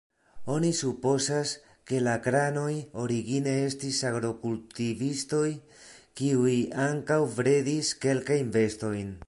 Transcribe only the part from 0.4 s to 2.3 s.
Oni supozas, ke la